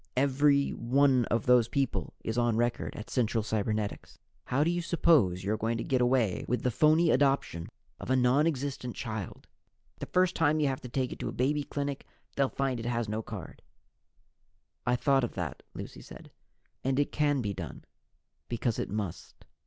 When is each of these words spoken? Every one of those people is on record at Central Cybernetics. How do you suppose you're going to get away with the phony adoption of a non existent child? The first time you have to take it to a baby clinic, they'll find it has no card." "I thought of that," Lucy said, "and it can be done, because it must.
Every 0.17 0.71
one 0.71 1.25
of 1.25 1.45
those 1.45 1.67
people 1.67 2.15
is 2.23 2.35
on 2.35 2.57
record 2.57 2.95
at 2.95 3.11
Central 3.11 3.43
Cybernetics. 3.43 4.17
How 4.45 4.63
do 4.63 4.71
you 4.71 4.81
suppose 4.81 5.43
you're 5.43 5.57
going 5.57 5.77
to 5.77 5.83
get 5.83 6.01
away 6.01 6.43
with 6.47 6.63
the 6.63 6.71
phony 6.71 7.11
adoption 7.11 7.69
of 7.99 8.09
a 8.09 8.15
non 8.15 8.47
existent 8.47 8.95
child? 8.95 9.45
The 9.99 10.07
first 10.07 10.35
time 10.35 10.59
you 10.59 10.67
have 10.69 10.81
to 10.81 10.89
take 10.89 11.11
it 11.11 11.19
to 11.19 11.29
a 11.29 11.33
baby 11.33 11.63
clinic, 11.63 12.07
they'll 12.35 12.49
find 12.49 12.79
it 12.79 12.87
has 12.87 13.07
no 13.07 13.21
card." 13.21 13.61
"I 14.87 14.95
thought 14.95 15.23
of 15.23 15.35
that," 15.35 15.61
Lucy 15.75 16.01
said, 16.01 16.31
"and 16.83 16.97
it 16.99 17.11
can 17.11 17.43
be 17.43 17.53
done, 17.53 17.85
because 18.49 18.79
it 18.79 18.89
must. 18.89 19.45